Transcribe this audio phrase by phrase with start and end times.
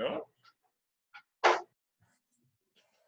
[0.00, 0.26] Oh,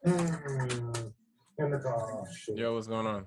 [0.04, 1.12] Mm,
[1.58, 2.24] in the car.
[2.36, 2.56] Shit.
[2.56, 3.24] Yo, what's going on?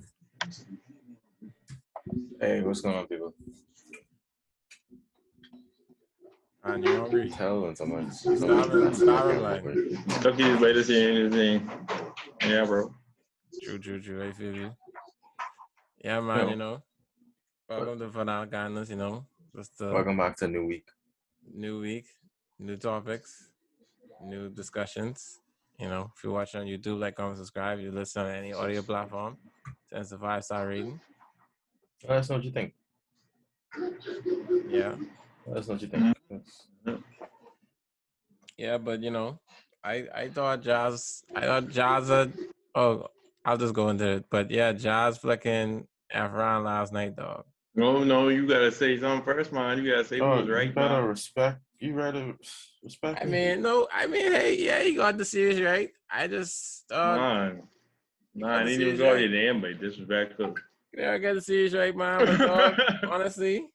[2.42, 3.34] Hey, what's going on, people?
[6.66, 7.30] And you hungry?
[7.30, 9.64] Tell when someone's Starving- starving like.
[10.22, 11.70] Chucky is better seeing anything.
[12.46, 12.94] Yeah, bro.
[13.64, 14.28] True, true, true.
[14.28, 14.76] I feel you.
[16.04, 16.40] Yeah, man.
[16.40, 16.50] Yo.
[16.50, 16.84] You know,
[17.70, 18.90] welcome to Fanal Kindness.
[18.90, 19.26] You know,
[19.56, 20.88] just a Welcome back to New Week.
[21.54, 22.08] new week,
[22.60, 23.50] new topics,
[24.26, 25.40] new discussions.
[25.80, 27.80] You know, if you're watching on YouTube, like, comment, subscribe.
[27.80, 29.38] You listen on any audio platform.
[29.90, 31.00] Send us a five star rating.
[32.08, 32.74] Let us know what you think.
[34.70, 34.96] Yeah,
[35.46, 36.16] Let us know what you think.
[38.58, 38.78] yeah.
[38.78, 39.40] But you know,
[39.84, 41.24] I I thought Jazz.
[41.36, 42.08] I thought Jazz.
[42.10, 42.34] Had,
[42.74, 43.08] oh,
[43.44, 44.26] I'll just go into it.
[44.30, 47.44] But yeah, Jazz flicking Afron last night, dog.
[47.76, 49.84] No, no, you gotta say something first, man.
[49.84, 51.10] You gotta say Oh, who's you right, better man.
[51.10, 51.60] respect.
[51.80, 52.34] You rather
[52.84, 53.20] respect.
[53.22, 55.92] I mean, no, I mean, hey, yeah, you got the series right.
[56.10, 57.64] I just thought Man.
[58.34, 59.22] Nah, I gotta didn't see even his call right.
[59.22, 60.56] your name, but disrespectful.
[60.98, 62.26] yeah, I got the series right, man.
[62.26, 62.74] But dog,
[63.10, 63.68] honestly,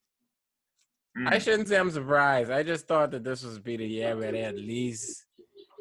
[1.27, 1.43] I Mm.
[1.43, 2.51] shouldn't say I'm surprised.
[2.51, 5.27] I just thought that this was be the year where they at least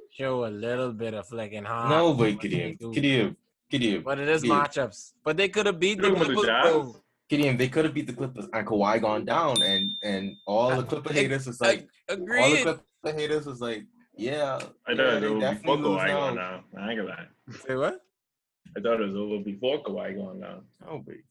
[0.10, 1.90] show a little bit of flicking hard.
[1.90, 2.78] no, but wait, they Gideon.
[2.80, 2.92] do.
[2.94, 3.38] Gideon.
[3.70, 4.02] Gideon.
[4.04, 4.60] But it is Gideon.
[4.62, 5.14] matchups.
[5.24, 7.02] But they could have beat the You talking about Clippers.
[7.30, 10.76] The Gideon, they could have beat the Clippers and Kawhi gone down, and and all
[10.76, 13.84] the Clipper haters was like, all the Clipper haters was like,
[14.16, 16.64] yeah, I yeah, it was over definitely before lose Kawhi going down.
[16.78, 17.28] I ain't gonna lie.
[17.68, 18.02] Say what?
[18.78, 20.64] I thought it was over before Kawhi going down.
[20.88, 21.24] Oh, wait.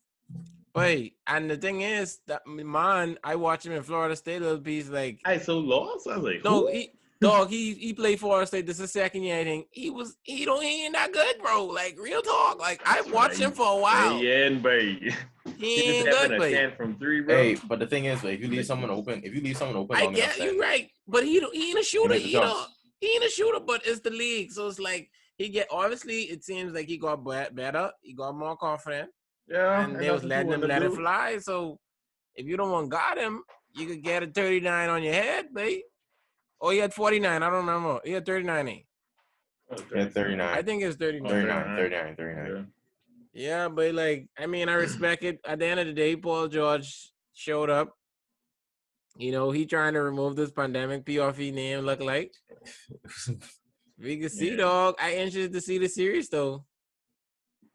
[0.74, 4.42] Wait, and the thing is that man, I watch him in Florida State.
[4.42, 6.06] Little piece like I so lost.
[6.06, 7.50] I was like, No, he dog.
[7.50, 8.66] He he played Florida State.
[8.66, 9.40] This is his second year.
[9.40, 10.16] I think he was.
[10.22, 10.62] He don't.
[10.62, 11.64] He ain't that good, bro.
[11.66, 12.58] Like real talk.
[12.58, 14.22] Like I watched him for a while.
[14.22, 15.12] Yeah, and babe.
[15.56, 16.38] He He ain't good, a
[16.68, 17.34] but from three, bro.
[17.34, 19.76] Hey, but the thing is, like, if you leave someone open, if you leave someone
[19.78, 20.90] open, I long enough, get you right.
[21.08, 22.14] But he don't- he ain't a shooter.
[22.14, 22.42] He don't.
[22.44, 22.74] jumps.
[23.00, 23.58] He ain't a shooter.
[23.60, 25.66] But it's the league, so it's like he get.
[25.70, 27.90] Obviously, it seems like he got better.
[28.02, 29.10] He got more confident,
[29.48, 31.38] yeah, and they was letting him let it fly.
[31.38, 31.78] So
[32.34, 33.42] if you don't want got him,
[33.74, 35.80] you could get a thirty nine on your head, babe.
[36.60, 37.42] Or he had forty nine.
[37.42, 38.00] I don't remember.
[38.04, 38.68] He had thirty nine.
[38.68, 38.86] Eight.
[39.94, 40.40] yeah, 39.
[40.40, 41.30] I think it's thirty nine.
[41.30, 42.46] 39, 39, 39.
[42.56, 42.62] Yeah.
[43.34, 45.38] Yeah, but like, I mean, I respect it.
[45.46, 47.94] At the end of the day, Paul George showed up.
[49.16, 52.32] You know, he trying to remove this pandemic PRF name look like.
[54.00, 54.56] We can see, Yeah.
[54.58, 54.94] dog.
[55.00, 56.64] I interested to see the series though.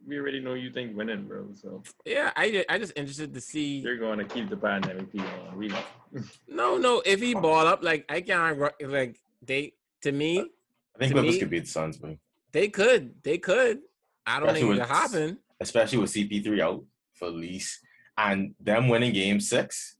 [0.06, 1.48] We already know you think winning, bro.
[1.56, 3.78] So Yeah, I I just interested to see.
[3.80, 5.58] you're going to keep the pandemic people on.
[5.58, 5.84] We know.
[6.48, 11.14] No, no, if he ball up, like I can't like they to me I think
[11.14, 12.18] To Clippers me- could beat the Suns, but
[12.52, 13.80] they could they could.
[14.26, 15.40] I don't think Especially it with- happen.
[15.60, 16.84] especially with CP3 out
[17.14, 17.80] for at least,
[18.18, 19.96] and them winning Game Six.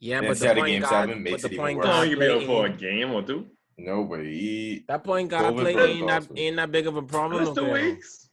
[0.00, 1.64] Yeah, And but the instead of point game guard, seven makes but the it even
[1.64, 1.86] point worse.
[1.86, 3.46] Guard you be able play for a game or two.
[3.76, 4.84] Nobody.
[4.88, 7.44] that point guard COVID play ain't that ain't that big of a problem.
[7.44, 8.27] That's two weeks.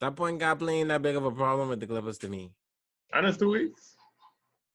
[0.00, 2.52] That point guard playing that big of a problem with the Clippers to me.
[3.12, 3.94] And it's two weeks.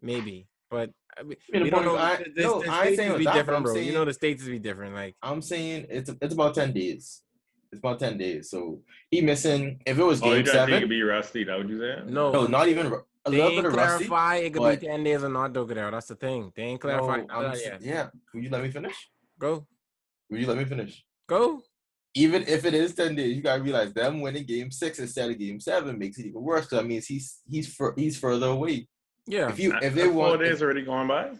[0.01, 1.97] Maybe, but I mean, I mean, we the don't know.
[1.97, 3.75] I- the, the, no, the I ain't states saying is be that, different, I'm bro.
[3.75, 4.93] You know the states is be different.
[4.95, 7.21] Like I'm saying it's it's about ten days.
[7.71, 8.49] It's about ten days.
[8.49, 9.79] So he missing.
[9.85, 11.43] If it was game Oh, you Game got think it'd be rusty.
[11.45, 12.13] That would you saying?
[12.13, 14.05] no, no, not even ru- a they little ain't bit of rusty.
[14.07, 14.35] clarify.
[14.37, 15.53] It could but- be ten days or not.
[15.53, 15.89] Though, there.
[15.89, 16.51] That's the thing.
[16.55, 17.27] They ain't No, clarified.
[17.29, 17.81] I'm that s- yet.
[17.81, 18.07] yeah.
[18.33, 18.95] Will you let me finish?
[19.39, 19.65] Go,
[20.29, 21.05] Will you let me finish?
[21.27, 21.61] go.
[22.15, 25.39] Even if it is ten days, you gotta realize them winning Game Six instead of
[25.39, 26.69] Game Seven makes it even worse.
[26.69, 28.87] So that means he's he's fur, he's further away.
[29.25, 31.31] Yeah, If you if they that's four want days already gone by.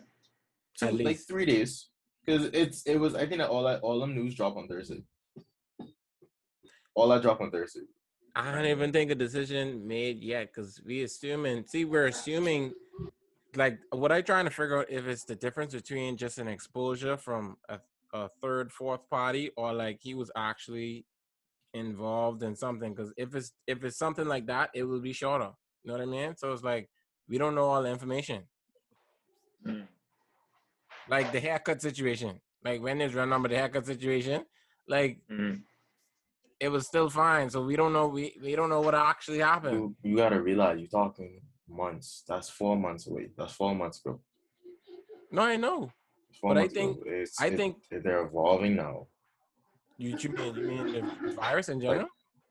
[0.80, 1.28] two, At like least.
[1.28, 1.90] three days
[2.26, 5.04] because it's it was I think that all that all them news drop on Thursday.
[6.96, 7.82] All that drop on Thursday.
[8.36, 11.66] I don't even think a decision made yet because we assuming.
[11.68, 12.74] See, we're assuming.
[13.56, 17.16] Like, what I trying to figure out if it's the difference between just an exposure
[17.18, 17.78] from a,
[18.14, 21.06] a third, fourth party, or like he was actually
[21.74, 22.94] involved in something.
[22.94, 25.52] Because if it's if it's something like that, it will be shorter.
[25.84, 26.36] You know what I mean?
[26.38, 26.90] So it's like
[27.28, 28.44] we don't know all the information.
[29.66, 29.88] Mm.
[31.10, 32.40] Like the haircut situation.
[32.64, 34.46] Like when there's run number the haircut situation.
[34.88, 35.64] Like Mm.
[36.60, 37.50] it was still fine.
[37.50, 38.08] So we don't know.
[38.08, 39.76] We we don't know what actually happened.
[40.04, 42.24] You, you gotta realize you're talking months.
[42.28, 43.30] That's four months away.
[43.38, 44.22] That's four months ago.
[45.32, 45.92] No, I know.
[46.40, 49.08] Four But I think- It's- I it- think- they're evolving now.
[49.98, 52.08] You, you mean you mean the virus in general?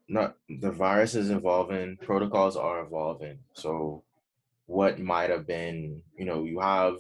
[0.09, 1.97] Not the virus is evolving.
[1.99, 3.39] Protocols are evolving.
[3.55, 4.05] So,
[4.67, 6.97] what might have been, you know, you have,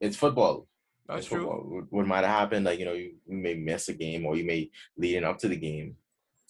[0.00, 0.66] it's football.
[1.08, 1.38] That's It's true.
[1.38, 1.60] football.
[1.68, 4.36] What- What might have happened, like you know, you, you may miss a game or
[4.36, 5.96] you may leading up to the game.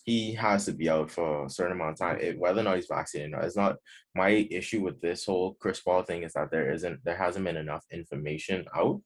[0.05, 2.19] He has to be out for a certain amount of time.
[2.21, 3.77] It, whether or not he's vaccinated, or not, it's not
[4.15, 6.23] my issue with this whole Chris Paul thing.
[6.23, 9.01] Is that there isn't, there hasn't been enough information out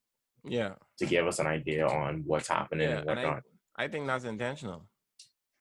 [0.45, 3.41] Yeah, to give us an idea on what's happening Yeah, and and I-
[3.77, 4.87] I think that's intentional.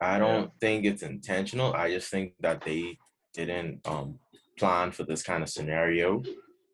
[0.01, 1.73] I don't think it's intentional.
[1.73, 2.97] I just think that they
[3.33, 4.19] didn't um
[4.57, 6.21] plan for this kind of scenario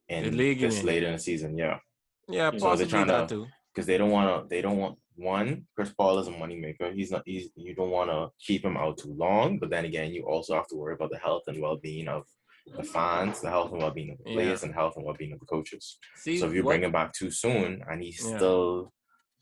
[0.09, 1.57] in league, you this late in the season.
[1.57, 1.79] Yeah,
[2.27, 3.47] Yeah, So they're possibly trying that to- too.
[3.73, 4.47] because they don't want to.
[4.49, 5.67] They don't want one.
[5.75, 6.93] Chris Paul is a moneymaker.
[6.93, 7.23] He's not.
[7.25, 9.59] He's you don't want to keep him out too long.
[9.59, 12.23] But then again, you also have to worry about the health and well being of
[12.65, 14.35] the fans, the health and well being of the Yeah.
[14.35, 15.97] players, and health and well being of the coaches.
[16.15, 18.37] See, so if you what- bring him back too soon and he Yeah.
[18.37, 18.93] still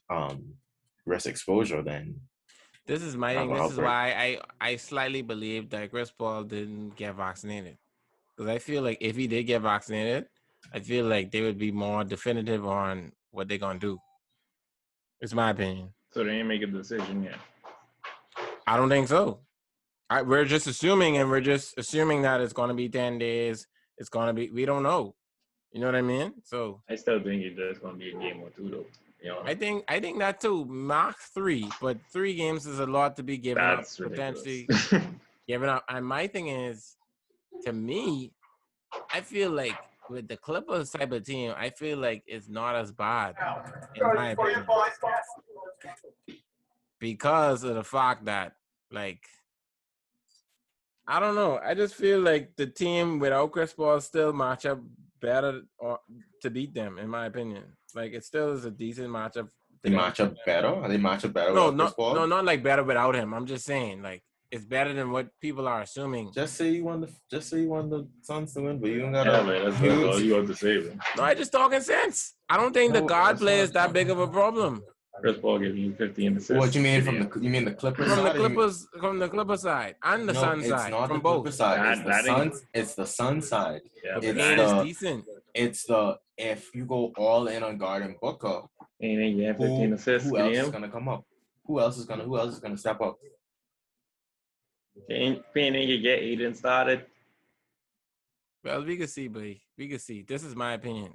[0.10, 0.56] um
[1.06, 2.20] risk exposure, then
[2.86, 3.50] This is my thing.
[3.50, 3.86] This is outbreak.
[3.86, 4.14] why
[4.60, 7.78] I I slightly believe that Chris Paul didn't get vaccinated
[8.36, 10.28] because I feel like if he did get vaccinated,
[10.74, 14.00] I feel like they would be more definitive on what they're gonna do.
[15.22, 15.94] It's my opinion.
[16.12, 17.40] So they ain't make a decision yet.
[18.68, 19.40] I don't think so.
[20.10, 23.68] I, we're just assuming, and we're just assuming that it's gonna be ten days.
[23.98, 24.50] It's gonna be.
[24.50, 25.16] We don't know.
[25.72, 26.34] You know what I mean?
[26.44, 28.86] So I still think it's just gonna be a game or two though.
[29.22, 30.66] You know, I think I think that too.
[30.66, 34.68] Mark three, but three games is a lot to be given that's up potentially.
[35.48, 35.84] giving up.
[35.90, 36.96] And my thing is,
[37.64, 38.32] to me,
[39.14, 39.78] I feel like
[40.10, 43.36] with the Clippers type of team, I feel like it's not as bad
[43.96, 44.66] in my opinion
[47.00, 48.54] because of the fact that,
[48.92, 49.22] like,
[51.08, 51.60] I don't know.
[51.64, 54.80] I just feel like the team without Chris Paul still match up
[55.22, 56.00] better or,
[56.42, 57.64] to beat them, in my opinion.
[57.94, 59.50] Like, it still is a decent matchup.
[59.82, 60.88] they match up better.
[60.88, 61.54] They match up better.
[61.54, 63.34] No, with not no, not like better without him.
[63.34, 64.24] I'm just saying, like,
[64.54, 66.32] it's better than what people are assuming.
[66.32, 69.00] Just say you want the just say you want the Suns to win, but you
[69.00, 69.32] don't gotta.
[69.32, 71.00] yeah, man, that's, that's all you have to say, man.
[71.18, 72.36] No, I just talking sense.
[72.48, 74.84] I don't think the guard play is that big of a problem.
[75.24, 76.52] Chris Paul giving you 15 assists.
[76.52, 77.24] What you mean from Yeah.
[77.34, 78.36] the you mean the Clippers From the side?
[78.36, 81.24] or you Clippers, from the Clipper side and the no, Sun side, not from the
[81.24, 81.44] both.
[81.44, 81.98] Clipper side.
[81.98, 82.66] It's the Suns.
[82.74, 83.82] It's the Sun side.
[84.04, 85.26] Yeah, The but It's the- is decent.
[85.54, 88.64] It's the if you go all in on Garden Booker,
[89.02, 90.30] ain't ain't have 15 who, assists.
[90.30, 90.72] who else is Game.
[90.72, 91.24] gonna come up?
[91.68, 93.18] Who else is gonna who else is gonna step up?
[95.10, 97.06] Ain't Payne ain't gonna get Ayton started.
[98.62, 99.62] Well, we can see, buddy.
[99.78, 100.22] We can see.
[100.24, 101.14] This is my opinion.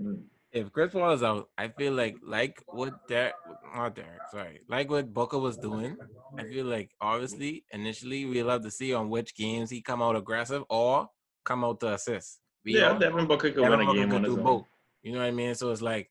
[0.00, 0.22] Mm.
[0.54, 3.34] If Chris Paul is out, I feel like like what Derek,
[3.74, 5.96] not Derek, sorry, like what Booker was doing.
[6.38, 10.14] I feel like obviously initially we'll have to see on which games he come out
[10.14, 11.08] aggressive or
[11.44, 12.38] come out to assist.
[12.64, 14.38] We Yeah, all- Devin Booker could Devin win a Booker game could on his do
[14.38, 14.44] own.
[14.44, 14.66] both.
[15.02, 15.54] You know what I mean?
[15.56, 16.08] So it's like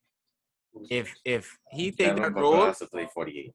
[0.90, 3.54] if if he take Devin that Booker role, has to play 48.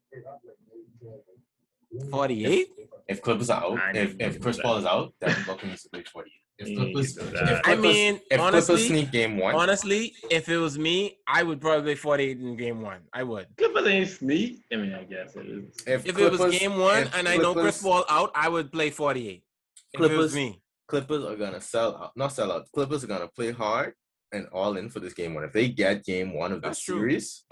[2.11, 2.69] forty eight.
[3.08, 4.81] If Clippers are out, if, if Chris do Paul that.
[4.81, 6.32] is out, Devin Booker needs to play 48.
[6.58, 7.60] If Clippers, needs to do if.
[7.64, 11.60] I mean, if Clippers honestly, sneak game one, Honestly, if it was me, I would
[11.60, 13.00] probably 48 in game one.
[13.12, 13.46] I would.
[13.56, 14.64] Clippers ain't sneak.
[14.72, 15.87] I mean, I guess it is.
[15.87, 18.90] If it was game one if and I know Chris Paul out, I would play
[18.90, 19.44] 48.
[19.93, 20.60] If it was Clippers- me.
[20.88, 22.66] Clippers are gonna sell out, not sell out.
[22.72, 23.93] Clippers are gonna play hard
[24.32, 25.44] and all in for this game one.
[25.44, 26.99] If they get game one of the true.
[26.99, 27.44] series,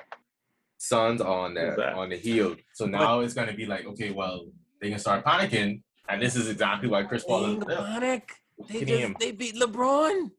[0.79, 2.57] Suns are on Who's the on the heel.
[2.75, 4.47] So now it's gonna be like, okay, well,
[4.81, 8.33] they can start panicking, and this is exactly why Chris Paul is gonna panic.
[8.69, 9.17] They just him.
[9.21, 10.31] they beat LeBron.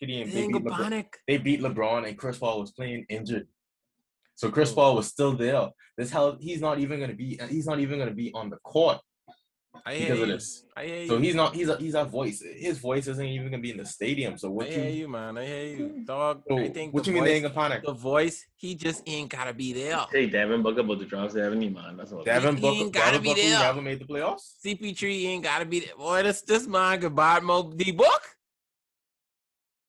[0.00, 3.48] They They beat, LeBron, they beat LeBron, and Chris Paul was playing injured.
[4.36, 4.72] So Chris.
[4.72, 5.70] Paul was still there.
[5.96, 7.40] This hell, he's not even gonna be.
[7.48, 9.00] He's not even gonna be on the court
[9.84, 10.22] I hear because you.
[10.24, 10.64] of this.
[10.76, 11.08] I hear you.
[11.08, 11.54] So he's not.
[11.54, 12.42] He's a he's a voice.
[12.42, 14.36] His voice isn't even gonna be in the stadium.
[14.36, 14.90] So I what hear you?
[14.90, 15.38] you, man.
[15.38, 16.04] I hear you, hmm.
[16.04, 16.42] dog.
[16.48, 17.84] so I think what the you mean they ain't gonna panic?
[17.84, 20.06] the voice, he just ain't gotta be there.
[20.12, 21.96] Hey, Devin Booker about to drop 70, man.
[21.96, 22.22] That's all.
[22.22, 23.58] Devin he Booker, ain't gotta Devin be Booker there.
[23.60, 24.52] never made the playoffs.
[24.64, 25.96] CP3 ain't gotta be there.
[25.96, 28.22] Boy, this this man could buy more D book.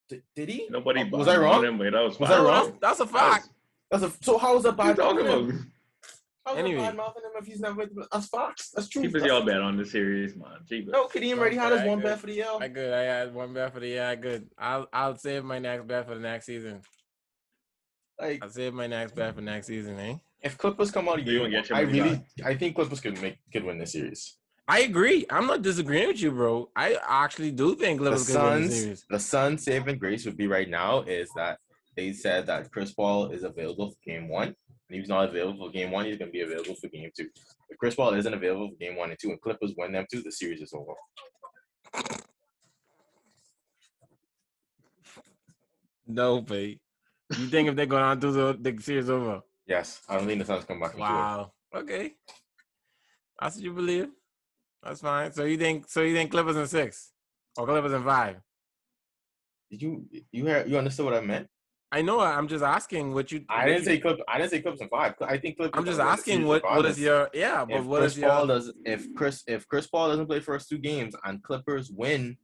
[0.09, 0.67] Did, did he?
[0.69, 1.03] Nobody.
[1.03, 1.63] was I wrong?
[1.63, 2.77] Him, but that was, Was I wrong?
[2.81, 3.49] That's, that's a fact.
[3.91, 5.63] That's a, so how is that What you bad
[6.45, 6.59] talking mouthing about?
[6.59, 6.65] him?
[6.65, 6.81] Anyway.
[6.81, 8.71] that bad mouthing him if he's never made the That's facts.
[8.71, 9.01] That's true.
[9.01, 10.59] Keep y'all bet on the series, man.
[10.67, 10.91] Keep it.
[10.91, 12.05] No, Kadeem already had his one good.
[12.05, 12.47] bet for the year.
[12.59, 12.93] I good.
[12.93, 14.05] I had one bet for the year.
[14.05, 14.49] I good.
[14.57, 16.81] I'll I'll save my next bet for the next season.
[18.19, 20.15] Like I'll save my next bet for next season, eh?
[20.41, 22.25] if Clippers come out of You game, gonna get your I really, back.
[22.45, 24.37] I think Clippers could make could win this series.
[24.67, 25.25] I agree.
[25.31, 26.69] I'm not disagreeing with you, bro.
[26.75, 29.05] I actually do think The Clippers could win the series.
[29.09, 31.57] the Suns' saving grace would be right now is that
[31.99, 34.47] they said that Chris Paul is available for game one.
[34.89, 37.29] And he's not available for game one, he's gonna be available for game two.
[37.69, 40.21] If Chris Paul isn't available for game one and two, and Clippers win them two,
[40.21, 40.93] the series is over.
[46.07, 46.79] No, babe.
[47.37, 49.41] You think if they're going on to the, the series over?
[49.67, 50.97] Yes, I don't think the Suns come back.
[50.97, 51.51] Wow.
[51.75, 52.13] Okay.
[53.39, 54.07] That's what you believe.
[54.81, 55.31] That's fine.
[55.33, 57.11] So you think so you think Clippers in six
[57.57, 58.37] or Clippers in five?
[59.69, 61.47] Did you you hear, you understood what I meant?
[61.91, 62.19] I know.
[62.19, 63.43] I'm just asking what you.
[63.49, 64.19] I what didn't you- say Clip.
[64.27, 65.15] I didn't say Clippers in five.
[65.21, 65.77] I think Clippers.
[65.77, 66.97] I'm just asking what what regardless.
[66.97, 69.87] is your yeah, but if what Chris is your Paul does if Chris if Chris
[69.87, 72.37] Paul doesn't play first two games and Clippers win,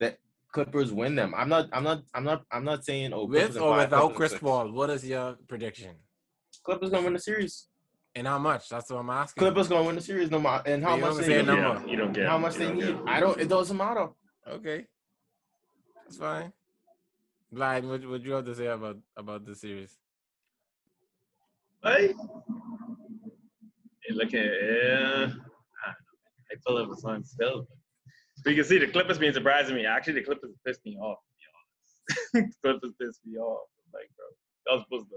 [0.00, 0.18] that
[0.52, 1.34] Clippers win them.
[1.36, 1.68] I'm not.
[1.72, 2.02] I'm not.
[2.14, 2.44] I'm not.
[2.50, 4.38] I'm not saying oh With or five, without Chris.
[4.38, 5.96] Paul, what is your prediction?
[6.64, 7.68] Clippers gonna win the series.
[8.14, 8.68] And how much?
[8.68, 9.40] That's what I'm asking.
[9.40, 11.42] Clippers gonna win the series no matter and how You much don't they say a
[11.42, 11.46] need.
[11.46, 11.62] number.
[11.86, 12.84] Yeah, you don't get How much they need.
[12.86, 13.38] get- I don't.
[13.40, 14.08] It doesn't matter.
[14.48, 14.86] Okay,
[16.04, 16.52] that's fine.
[17.52, 19.98] Blind, what what you have to say about about the series?
[21.84, 22.14] Hey.
[24.10, 25.26] Look at yeah.
[25.26, 25.92] Eh,
[26.50, 27.66] I pull up the song still.
[28.44, 29.86] But you can see the Clippers being surprising me.
[29.86, 31.18] Actually, the Clippers pissed me off.
[31.18, 33.68] To be honest, the Clippers pissed me off.
[33.92, 34.26] Like, bro,
[34.66, 35.16] y'all supposed to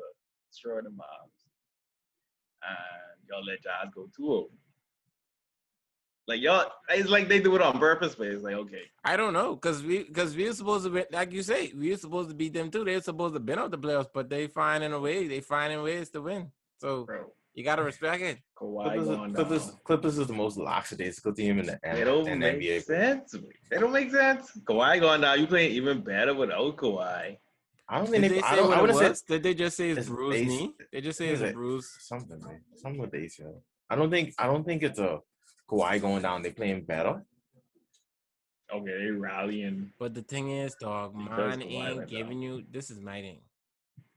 [0.52, 1.40] destroy the Mavs,
[2.64, 4.48] and y'all let Jazz go 2-0.
[6.28, 9.34] Like y'all, it's like they do it on purpose, but it's like okay, I don't
[9.34, 12.30] know, cause we cause we were supposed to be like you say, we were supposed
[12.30, 12.84] to beat them too.
[12.84, 15.28] They're supposed to been out the playoffs, but they finding a way.
[15.28, 16.52] They finding ways to win.
[16.80, 17.32] So bro.
[17.54, 18.40] you gotta respect it.
[18.58, 19.78] Kawhi Clippers, going Clippers, down.
[19.84, 21.94] Clippers is the most lackadaisical team in the NBA.
[21.94, 22.84] They N- don't in make NBA.
[22.84, 23.32] sense.
[23.32, 23.44] to.
[23.70, 24.52] They don't make sense.
[24.64, 25.40] Kawhi going down.
[25.40, 27.38] You playing even better without Kawhi.
[27.88, 28.42] I don't Did think they they.
[28.42, 28.70] I say don't.
[28.70, 29.22] what I it would say was?
[29.22, 30.74] Did they just say it's it's bruised knee?
[30.92, 31.54] They just say is it's it?
[31.54, 31.90] bruised.
[32.00, 32.40] something.
[32.42, 32.62] Man.
[32.82, 33.62] Something with the ACL.
[33.92, 34.34] I don't think.
[34.40, 35.20] I don't think it's a
[35.70, 36.42] Kawhi going down.
[36.42, 37.24] They playing better.
[38.74, 39.92] Okay, they rallying.
[40.00, 42.64] But the thing is, dog, Mann ain't went giving you.
[42.70, 43.42] This is my thing.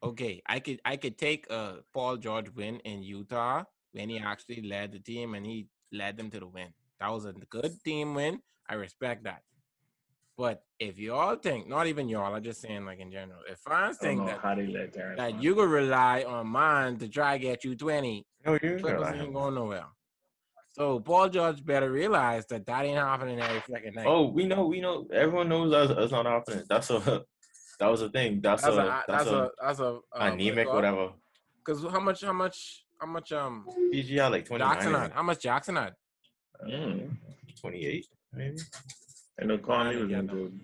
[0.03, 4.63] Okay, I could I could take a Paul George win in Utah when he actually
[4.63, 6.69] led the team and he led them to the win.
[7.01, 8.41] That was a good team win.
[8.69, 9.43] I respect that.
[10.37, 13.67] But if y'all think, not even y'all, I'm just saying like in general, if fans
[13.69, 15.19] I don't think know that how they let Terance.
[15.19, 19.33] that you could rely on Mann to try get you 20, No, you Clippers ain't
[19.33, 19.87] going nowhere.
[20.79, 24.07] So Paul George better realize that that ain't happening every second night.
[24.07, 24.67] Oh, we know.
[24.67, 25.09] We know.
[25.13, 26.65] Everyone knows that's, that's not happening.
[26.69, 27.25] That's a.
[27.81, 28.41] That was a thing.
[28.43, 28.81] That's, that's a.
[28.81, 31.11] a that's a that's a uh, anemic, whatever.
[31.65, 35.13] Because how much how much how much um PG had like 29 Jackson had?
[35.13, 35.93] How much Jackson had?
[36.69, 37.17] Mm.
[37.61, 38.57] 28, maybe.
[39.41, 40.61] I know Conley was in good.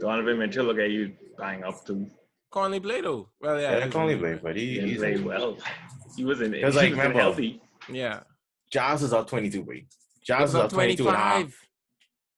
[0.00, 2.06] Donovan Mitchell look at you bang up to.
[2.50, 3.28] Conley played though.
[3.38, 5.58] Well, yeah, Yeah, he was Conley in played, but He he, didn't well.
[6.16, 6.54] He wasn't.
[6.54, 7.60] He Because, was like, like, remember- healthy.
[7.90, 8.20] Yeah,
[8.70, 9.78] Jazz is up 22, wait.
[9.84, 11.40] it Jazz was is up up 22 and a half.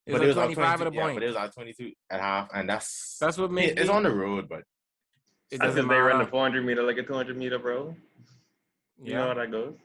[0.04, 1.54] It was But it was up 25 at 22, a yeah, but it was at
[1.54, 4.60] 22 at half, and that's That's what it- made it's on the road, but
[5.50, 7.94] It That's doesn't if they run the 400 meter like a 200 meter, bro.
[9.02, 9.76] You know Yeah, how that goes.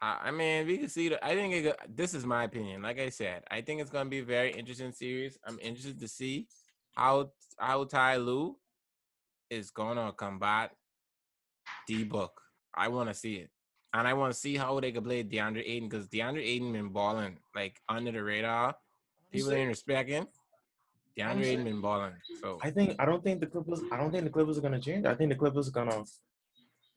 [0.00, 1.10] I, I mean, we can see.
[1.10, 2.82] The, I think it, go- this is my opinion.
[2.82, 5.38] Like I said, I think it's gonna be a very interesting series.
[5.46, 6.46] I'm interested to see
[6.92, 8.56] how how Ty Lue
[9.50, 10.72] is gonna combat
[11.86, 12.40] D Book.
[12.74, 13.50] I want to see it,
[13.94, 16.88] and I want to see how they could play DeAndre Ayton because DeAndre Ayton been
[16.88, 18.74] balling like under the radar.
[19.32, 20.26] People ain't respecting.
[21.16, 22.12] DeAndre Ayton been balling.
[22.40, 23.80] So I think I don't think the Clippers.
[23.92, 25.06] I don't think the Clippers are gonna change.
[25.06, 26.02] I think the Clippers are gonna.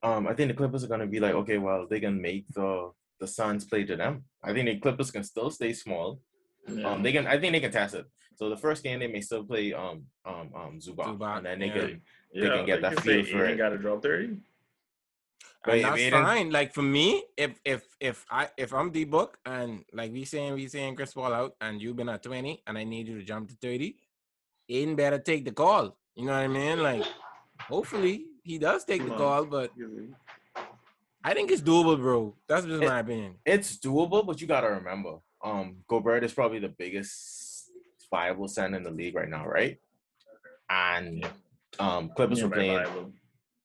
[0.04, 2.92] Um, I think the Clippers are gonna be like, okay, well, they can make the
[3.20, 4.24] the Suns play to them.
[4.44, 6.20] I think the Clippers can still stay small.
[6.68, 6.90] Yeah.
[6.90, 7.28] Um, they can.
[7.28, 8.06] I think they can test it.
[8.36, 11.60] So the first game they may still play um um um Zubac, Zubac, and then
[11.60, 11.74] they yeah.
[11.74, 12.02] can.
[12.34, 13.58] yeah, can get they that say feel for Ayton it.
[13.58, 14.38] Got to drop 30.
[15.68, 16.50] And that's fine.
[16.52, 20.54] Like for me, if if if I if I'm D book and like we saying
[20.54, 23.24] we saying Chris Paul out and you've been at 20 and I need you to
[23.24, 23.96] jump to 30,
[24.70, 25.98] Ayton better take the call.
[26.16, 26.82] You know what I mean?
[26.82, 27.04] Like
[27.62, 29.72] hopefully he does take the call, but
[31.24, 32.36] I think it's doable, bro.
[32.48, 33.36] That's just It- my opinion.
[33.46, 37.70] It's doable, but you gotta remember, um, Gobert is probably the biggest
[38.10, 39.78] viable center in the league right now, right?
[40.70, 41.28] And
[41.80, 42.78] um, Clippers Yeah, were playing.
[42.84, 43.14] Bible.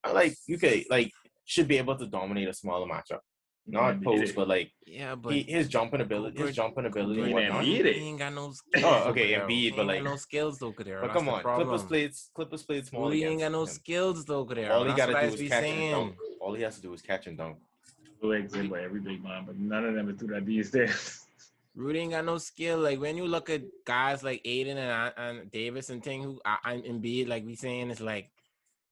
[0.05, 1.13] I like you could like
[1.45, 3.21] should be able to dominate a smaller matchup,
[3.67, 7.65] not post, but like Yeah, but he, his jumping ability, his jumping ability, and whatnot.
[7.65, 7.97] Embiid it.
[7.97, 8.85] He ain't got no skills.
[8.85, 9.47] Oh, though, okay, Kadero.
[9.47, 11.01] Embiid, He but ain't like- got no skills though, Kadero.
[11.03, 11.69] But come on, problem.
[11.69, 13.09] Clippers played Clippers played small.
[13.09, 13.67] Really ain't got no him.
[13.69, 14.71] skills though, Kadero.
[14.71, 15.91] All he got to do is be catch and saying.
[15.93, 16.17] dunk.
[16.41, 17.57] All he has to do is catch and dunk.
[18.21, 21.19] Who exit by every big man, but none of them is do that these days.
[21.75, 22.79] Rudy ain't got no skill.
[22.79, 26.57] Like when you look at guys like Ayton and, and Davis and thing who uh,
[26.67, 28.31] and Embiid, like we saying, it's like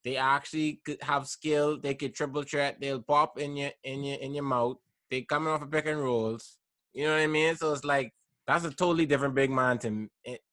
[0.05, 1.79] they actually could have skill.
[1.79, 2.79] They could triple threat.
[2.81, 4.77] They'll pop in your in your in your mouth.
[5.11, 6.59] They coming off of pick and rolls.
[6.93, 7.57] You know what I mean?
[7.57, 8.13] So it's like
[8.47, 10.09] that's a totally different big man to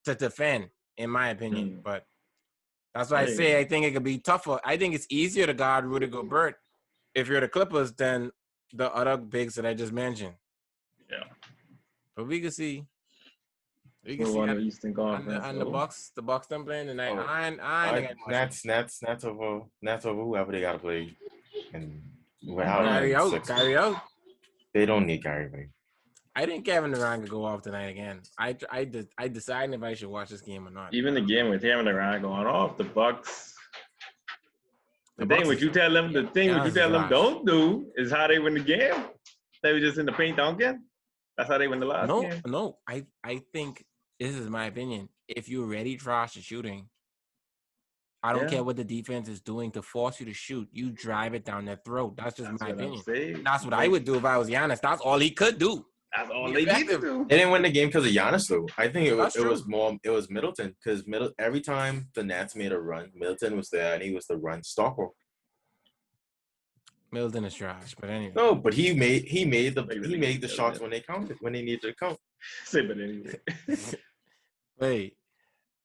[0.06, 1.70] to defend, in my opinion.
[1.70, 1.84] Mm.
[1.84, 2.06] But
[2.94, 4.60] that's why I say I think it could be tougher.
[4.66, 6.56] I think it's easier to guard Rudy Gobert
[7.16, 8.32] if you're the Clippers than
[8.74, 10.34] the other bigs that I just mentioned.
[11.10, 11.24] Yeah.
[12.16, 12.86] But we can see.
[14.08, 14.38] We can Who see.
[14.38, 15.44] won the And, Eastern and, Conference?
[15.44, 15.66] the, and the?
[15.66, 17.12] Bucks, the Bucks them playing tonight.
[17.12, 18.32] Oh, I ain't, I ain't I, gonna watch.
[18.32, 21.14] Nets, Nets, Nets over, Nets over whoever they gotta play,
[21.74, 22.02] and
[22.48, 23.48] without Kyrie out, six.
[23.50, 23.98] Kyrie out.
[24.74, 25.50] they don't need Kyrie.
[25.52, 25.70] Man.
[26.38, 28.22] I think Kevin Durant could go off tonight again.
[28.40, 30.94] I I de- I decided if I should watch this game or not.
[30.94, 33.56] Even the game with him and Durant going off, the Bucks.
[35.18, 37.10] The, The thing Bucks what is- you tell them, the thing what you tell them
[37.10, 39.04] don't do is how they win the game.
[39.64, 40.80] They were just in the paint dunking.
[41.36, 42.42] That's how they win the last No, game.
[42.46, 42.78] no.
[42.88, 43.84] I I think
[44.20, 45.10] this is my opinion.
[45.28, 46.88] if you already trash the shooting,
[48.24, 48.50] I don't Yeah.
[48.50, 50.70] care what the defense is doing to force you to shoot.
[50.72, 52.16] You drive it down their throat.
[52.16, 53.44] That's just That's my opinion.
[53.44, 54.80] That's what I would do if I was Giannis.
[54.80, 55.86] That's all he could do.
[56.16, 57.26] That's all they need to do.
[57.30, 58.66] They didn't win the game because of Giannis though.
[58.78, 62.24] I think it was it was more it was Middleton because Middle every time the
[62.24, 65.10] Nets made a run, Middleton was there and he was the run stopper.
[67.12, 68.34] Middleton is trash, but anyway.
[68.36, 71.38] No, but he made he made the Like he made the shots when they counted
[71.42, 72.18] when they needed to count.
[72.66, 73.36] Say, but anyway,
[74.80, 75.18] Wait,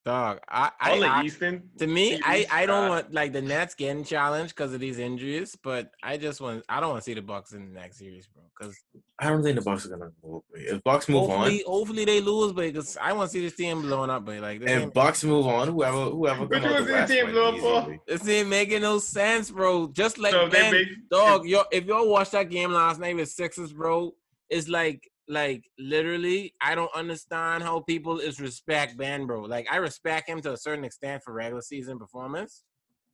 [0.05, 0.41] dog.
[0.49, 1.71] I, I, I Easton.
[1.79, 4.99] to me, I, I don't uh, want like the Nets getting challenged because of these
[4.99, 7.99] injuries, but I just want I don't want to see the Bucks in the next
[7.99, 8.43] series, bro.
[8.59, 8.77] Because
[9.19, 10.43] I don't think the Bucks are gonna move.
[10.53, 13.57] If Bucks move on, hopefully, hopefully they lose, but because I want to see this
[13.57, 16.87] team blowing up, but like if Bucks move on, whoever whoever What come you want
[16.87, 17.81] the to see the team win blow up for?
[17.93, 18.01] easily.
[18.07, 19.89] this ain't making no sense, bro.
[19.89, 23.17] Just like So if Ben, make- dog, yo, if y'all watched that game last night
[23.17, 24.13] with Sixers, bro,
[24.51, 29.43] it's like like literally, I don't understand how people is respect Ben, bro.
[29.43, 32.65] Like I respect him to a certain extent for regular season performance,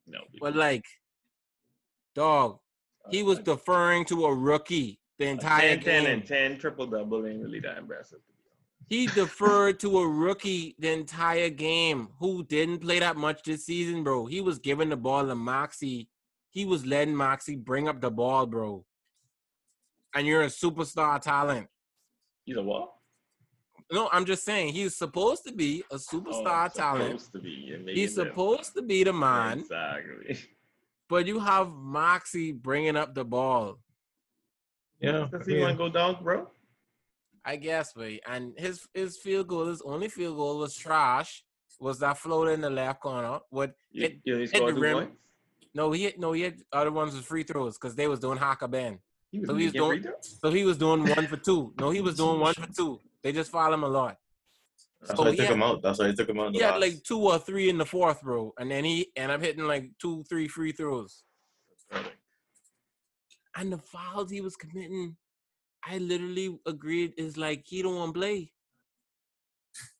[0.06, 0.84] No, but like,
[2.14, 2.58] dog,
[3.04, 6.12] uh, he was deferring to a rookie the entire 10, 10 game.
[6.12, 8.20] and 10 triple double ain't really that impressive.
[8.88, 14.02] He deferred to a rookie the entire game who didn't play that much this season,
[14.02, 14.26] bro.
[14.26, 16.08] He was giving the ball to Maxey.
[16.50, 18.84] He was letting Maxey bring up the ball, bro.
[20.14, 21.68] And you're a superstar talent.
[22.48, 22.94] He's a what?
[23.92, 27.20] No, I'm just saying he's supposed to be a Oh, superstar talent.
[27.20, 27.50] supposed To be.
[27.50, 30.38] You're He's them- supposed to be the man, Exactly.
[31.10, 33.78] but you have Maxey bringing up the ball.
[34.98, 36.48] Yeah, Does he want to go dunk, bro?
[37.44, 41.44] I guess, but and his his field goal, his only field goal was trash.
[41.78, 43.40] Was that floater in the left corner?
[43.50, 44.94] What You, Hit- you only hit the rim.
[44.98, 45.16] points?
[45.74, 48.38] No, he had, no, he had other ones was free throws because they was doing
[48.38, 48.98] hack-a-Ben.
[49.30, 50.38] He was So he's making doing- throws?
[50.40, 51.74] So he was doing one for two.
[51.78, 53.00] No, he was doing one for two.
[53.22, 54.16] They just foul him a lot.
[55.00, 55.82] That's So why I he took had- him out.
[55.82, 56.46] That's why I took him out.
[56.48, 56.80] in He had last.
[56.80, 59.90] like two or three in the fourth, bro, and then he and I'm hitting like
[60.00, 61.22] two, three free throws.
[63.56, 65.16] And the fouls he was committing,
[65.84, 68.52] I literally agreed is like he don't want to play.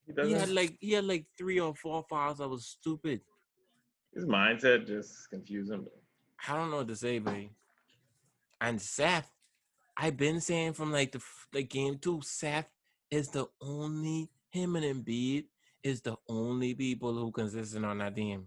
[0.06, 3.20] He He had like he had like three or four fouls that was stupid.
[4.14, 5.86] his mindset just confused him.
[6.48, 7.50] I don't know what to say, babe.
[8.60, 9.30] And Seth,
[9.96, 11.20] I've been saying from like the
[11.52, 12.68] like game two, Seth
[13.10, 15.46] is the only him and Embiid
[15.82, 18.46] is the only people who consistent on that team.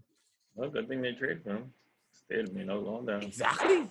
[0.55, 1.73] Well, good thing they traded for him.
[2.11, 3.23] Stayed with me no down.
[3.23, 3.87] Exactly.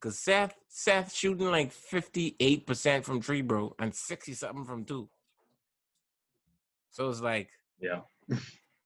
[0.00, 4.84] Cause Seth Seth shooting like fifty eight percent from three, bro, and sixty something from
[4.84, 5.08] two.
[6.90, 7.48] So it's like
[7.80, 8.00] Yeah.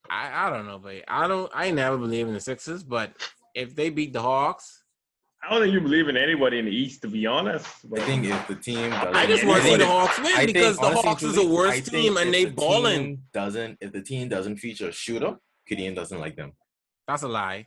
[0.09, 3.13] I I don't know, but I don't I never believe in the Sixers, but
[3.55, 4.82] if they beat the Hawks,
[5.45, 7.67] I don't think you believe in anybody in the East, to be honest.
[7.85, 10.27] I But think if the team doesn't, I just want to see the Hawks win
[10.29, 12.45] I think, because the honestly, Hawks is a truly, I worse team and if they
[12.45, 13.23] the balling.
[13.33, 16.53] Doesn't if the team doesn't feature a shooter, Gideon doesn't like them.
[17.09, 17.67] That's a lie.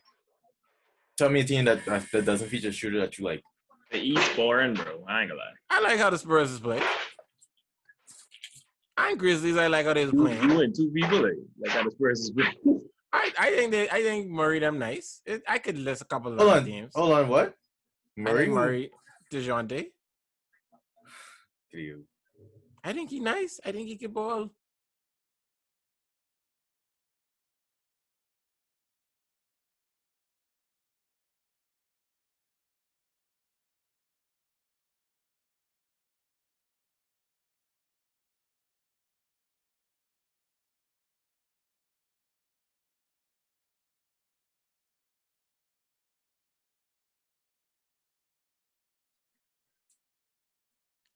[1.17, 3.43] Tell me a team that that, that doesn't feature a shooter that you like.
[3.91, 5.03] the East boring, bro.
[5.09, 5.53] I ain't gonna lie.
[5.69, 6.83] I like how the Spurs is playing.
[8.97, 9.57] I ain't Grizzlies.
[9.57, 10.49] I like how they was You, playing.
[10.49, 12.81] you and two people like, like how the Spurs is playing.
[13.11, 15.21] I, I think they I think Murray them nice.
[15.25, 16.91] It, I could list a couple of Hold on, teams.
[16.95, 17.27] hold on.
[17.27, 17.53] What?
[18.17, 18.91] Murray, Murray,
[19.31, 19.91] Dejounte.
[21.73, 22.05] You.
[22.83, 23.59] I think he nice.
[23.65, 24.49] I think he can ball.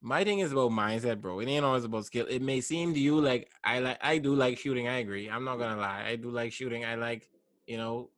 [0.01, 1.39] My thing is about mindset, bro.
[1.39, 2.25] It ain't always about skill.
[2.29, 4.87] It may seem to you like I like I do like shooting.
[4.87, 5.29] I agree.
[5.29, 6.05] I'm not gonna lie.
[6.07, 6.85] I do like shooting.
[6.85, 7.29] I like
[7.67, 8.09] you know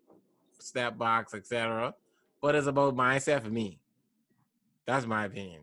[0.59, 1.95] step box, etc.
[2.41, 3.79] But it's about mindset for me.
[4.85, 5.61] That's my opinion.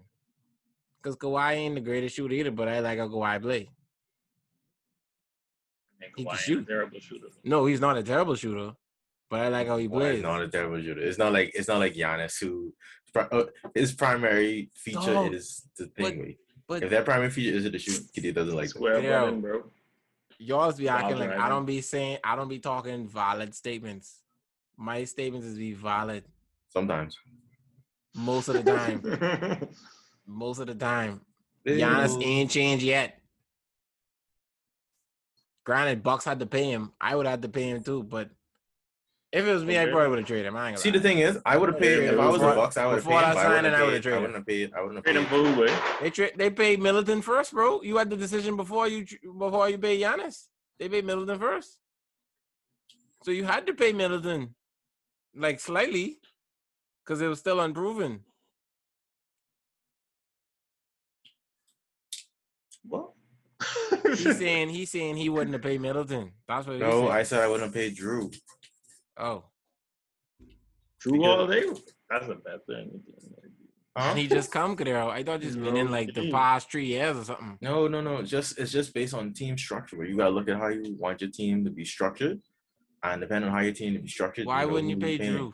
[1.01, 3.69] Because Kawhi ain't the greatest shooter either, but I like how Kawhi play.
[6.17, 6.67] He can Kawhi a shoot.
[6.67, 7.27] terrible shooter.
[7.45, 8.73] No, he's not a terrible shooter,
[9.31, 10.23] but I like how he Why plays.
[10.23, 11.01] not a terrible shooter?
[11.01, 12.75] It's not like it's not like Giannis who
[13.15, 13.45] Uh,
[13.75, 16.21] his primary feature Dog, is the but- thing.
[16.21, 16.39] wait.
[16.67, 18.69] But if that primary feature is to shoot, Gideon doesn't like them.
[18.69, 19.21] Square Yeah.
[19.23, 19.71] button, bro.
[20.39, 24.21] Y'all be acting Wild like I don't be saying I don't be talking valid statements.
[24.77, 26.25] My statements is be valid
[26.69, 27.17] Sometimes.
[28.15, 29.69] most of the time.
[30.27, 31.23] most of the time.
[31.67, 33.21] Giannis ain't changed yet.
[35.65, 36.93] Granted, Bucks had to pay him.
[37.01, 38.31] I would have to pay him too, but
[39.31, 40.57] if it was me, oh, I probably would have traded him.
[40.57, 42.41] I ain't gonna See, the thing is, I would have paid Yeah, if I was
[42.41, 42.77] the Bucks.
[42.79, 43.09] I would have paid.
[43.09, 44.13] before him, that but I wouldn't signing, I have would've paid.
[44.13, 44.73] I wouldn't have paid.
[44.75, 45.47] I wouldn't Trade him have paid.
[45.47, 45.75] food, boy.
[46.01, 47.83] They tra- they paid Middleton first, bro.
[47.83, 49.07] You had the decision before you
[49.39, 50.47] before you paid Giannis.
[50.79, 51.79] They paid Middleton first.
[53.25, 54.55] So you had to pay Middleton
[55.37, 56.19] like slightly
[57.05, 58.21] because it was still unproven.
[62.85, 63.11] What?
[64.17, 66.33] He's saying he's saying he wouldn't have paid Middleton.
[66.47, 67.11] That's what he No, said.
[67.11, 68.35] I said I wouldn't pay Jrue.
[69.19, 69.45] Oh,
[71.05, 71.65] Jrue Holiday.
[72.11, 73.01] That's a bad thing.
[73.97, 74.11] Huh?
[74.11, 75.11] and he just come Cadero.
[75.11, 77.59] I thought he's been in like the past three years or something.
[77.61, 78.23] No, no, no.
[78.23, 79.97] Just it's just based on team structure.
[79.97, 82.41] Where you gotta look at how you want your team to be structured,
[83.03, 84.47] and depending on how your team to be structured.
[84.47, 85.19] Why know wouldn't you who pay.
[85.19, 85.53] Jrue?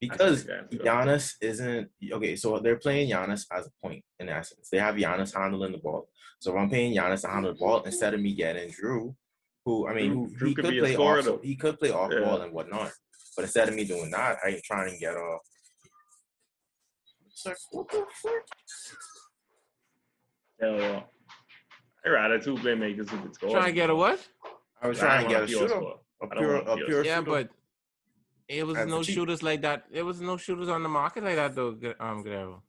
[0.00, 0.74] Because That's.
[0.74, 2.36] Giannis isn't okay.
[2.36, 4.68] So they're playing Giannis as a point in essence.
[4.70, 6.08] They have Giannis handling the ball.
[6.38, 9.14] So if I'm paying Giannis to handle the ball instead of me getting Jrue,
[9.64, 11.24] who I mean, Jrue- who Jrue he could could be play scorer, off.
[11.24, 11.40] though.
[11.42, 12.20] He could play off Yeah.
[12.20, 12.90] ball and whatnot.
[13.36, 15.40] But instead of me doing that, I ain't trying to get off.
[17.26, 18.32] It's like, what the fuck?
[20.60, 21.02] Hell yeah.
[22.04, 23.50] I'd rather two playmakers who could score.
[23.50, 24.26] Trying to get a what?
[24.82, 26.00] I was I trying to get a shooter, score.
[26.22, 26.86] a I don't pure, a Pure.
[26.88, 27.30] pure Yeah, shooter.
[27.30, 27.48] but
[28.48, 29.86] it was That's no cheap- shooters like that.
[29.92, 31.72] There was no shooters on the market like that though.
[31.72, 32.62] Gu- Um, Guerrero.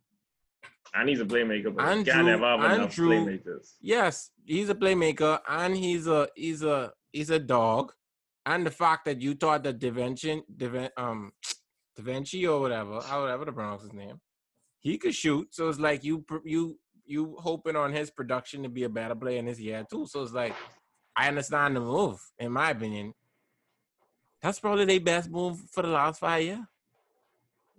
[0.95, 3.73] And he's a playmaker, but And he can't have enough playmakers.
[3.81, 7.91] Yes, he's a playmaker, and he's a he's a he's a dog.
[8.45, 11.31] And the fact that you thought that Devention, Deven, um,
[11.97, 14.19] Devenci or whatever, however to pronounce his name,
[14.79, 15.47] he could shoot.
[15.51, 19.39] So it's like you you you hoping on his production to be a better player
[19.39, 20.05] in this year too.
[20.07, 20.53] So it's like
[21.15, 23.13] I understand the move, in my opinion.
[24.41, 26.59] That's probably their best move for the last five years.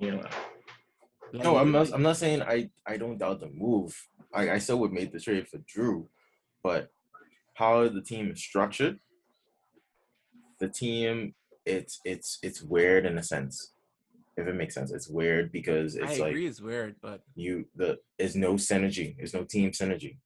[0.00, 0.33] Like,
[1.42, 1.92] No, I'm not.
[1.92, 2.70] I'm not saying I.
[2.86, 3.94] I don't doubt the move.
[4.32, 4.50] I.
[4.50, 6.06] I still would make the trade for Jrue,
[6.62, 6.90] but
[7.54, 8.98] how the team is structured,
[10.60, 13.72] the team, it's it's it's weird in a sense.
[14.36, 17.22] If it makes sense, it's weird because it's I it's agree, like it's weird, but
[17.36, 19.16] you the there's no synergy.
[19.16, 20.16] There's no team synergy.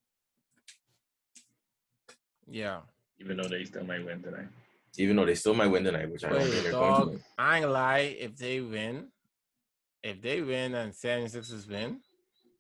[2.51, 2.81] yeah.
[3.21, 4.49] even though they still might win tonight.
[4.97, 6.99] Even though they still might win tonight, which I don't think they're going to.
[6.99, 7.23] dog, win.
[7.39, 8.17] I ain't gonna lie.
[8.19, 9.09] If they win,
[10.03, 12.01] if they win and 76ers win,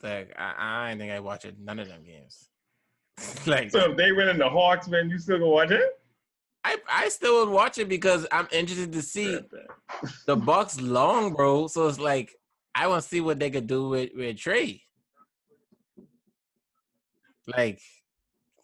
[0.02, 2.48] like I, I think I watch it none of them games.
[3.46, 5.98] like So if they win in the Hawks, man, you still gonna watch it?
[6.64, 9.38] I, I still would watch it because I'm interested to see
[10.26, 11.66] the Bucks long, bro.
[11.66, 12.34] So it's like
[12.74, 14.82] I want to see what they could do with with Trae.
[17.46, 17.80] Like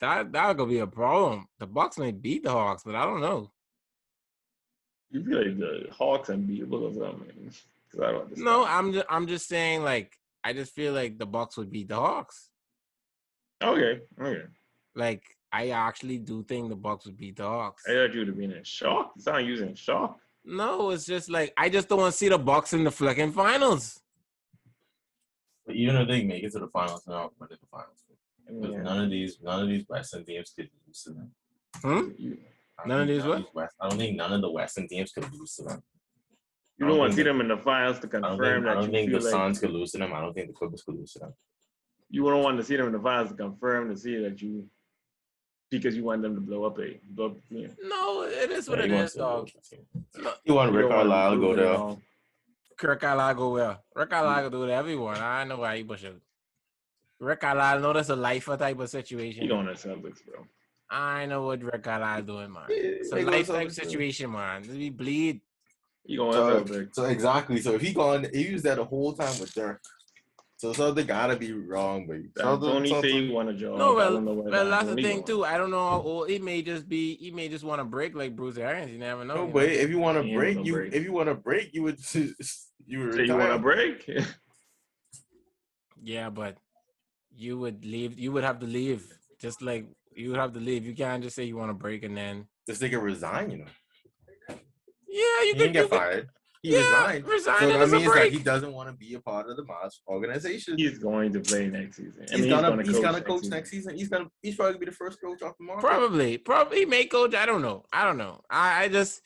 [0.00, 1.46] that that could be a problem.
[1.58, 3.50] The Bucks may beat the Hawks, but I don't know.
[5.10, 7.52] You feel like the Hawks unbeatable or something?
[7.94, 8.44] 'Cause I don't understand.
[8.44, 11.88] No, I'm just I'm just saying like I just feel like the Bucks would beat
[11.88, 12.50] the Hawks.
[13.62, 14.42] Okay, okay.
[14.94, 17.84] Like I actually do think the Bucks would beat the Hawks.
[17.88, 19.12] I thought you would have been in shock.
[19.16, 20.18] You sound using shock.
[20.44, 23.32] No, it's just like I just don't want to see the Bucks in the fucking
[23.32, 24.00] finals.
[25.66, 28.04] But even if they make it to the finals, they're not going to the finals.
[28.46, 31.34] I Because mean, none of these, none of these Western teams could lose to them.
[31.76, 32.10] Hmm?
[32.18, 32.36] you,
[32.78, 33.54] I don't None of these what?
[33.54, 35.82] West, I don't think none of the Western teams could lose to them.
[36.78, 38.66] You don't don't want to see them in the finals to I don't confirm think,
[38.66, 40.12] I don't think feel the like Suns could lose to them.
[40.12, 41.34] I don't think the Clippers could lose to them.
[42.10, 44.68] you don't want to see them in the finals to confirm to see that you
[45.70, 47.76] because you want them to blow up a blow up the team.
[47.82, 49.40] No, it is what Yeah, it he is, wants to dog.
[49.42, 49.86] lose the team.
[50.22, 51.72] Look, You want You Rick Carlisle go prove it there?
[51.72, 52.02] wrong.
[52.76, 53.84] Kirk Carlisle go well.
[53.94, 54.42] Rick Carlisle hmm.
[54.44, 55.20] can do whatever he want.
[55.20, 56.20] I know why he push it.
[57.20, 59.42] Rick Carlisle know that's a lifer type of situation.
[59.42, 60.44] He going to Celtics, bro.
[60.90, 62.64] I know what Rick Carlisle doing, man.
[62.68, 64.62] It's a They life type situation, man.
[64.68, 65.40] We bleed.
[66.04, 66.94] He going to So, Celtics.
[66.94, 67.60] so exactly.
[67.60, 69.80] So if he gone, he was there the whole time with Dirk.
[70.56, 73.76] So something gotta be wrong, but something, Tony say something, he want a job.
[73.76, 75.44] No, well, don't know where well, that's the thing too.
[75.44, 77.16] I don't know how old he may just be.
[77.16, 78.90] He may just want to break like Bruce Arians.
[78.90, 79.34] You never know.
[79.34, 79.72] no, but know?
[79.72, 80.94] if you want to break, you break.
[80.94, 84.08] if you want to break, you would you would So you want to break?
[86.06, 86.58] Yeah, but
[87.34, 88.18] you would leave.
[88.18, 89.10] You would have to leave.
[89.40, 90.86] Just like you would have to leave.
[90.86, 92.46] You can't just say you want to break and then.
[92.66, 93.72] This nigga resign, you know.
[95.14, 96.28] Yeah, you He could get you could- fired.
[96.62, 97.26] He yeah, resigned.
[97.26, 99.56] resign So that it's a means that he doesn't want to be a part of
[99.58, 100.78] the Mavs organization.
[100.78, 102.24] He's, he's going to play next season.
[102.32, 103.98] I mean, gonna, he's gonna coach coach next season.
[103.98, 105.82] He's gonna he's probably gonna be the first coach off the market.
[105.86, 107.34] Probably, probably he may coach.
[107.34, 107.84] I don't know.
[107.92, 108.40] I don't know.
[108.48, 109.20] I, I just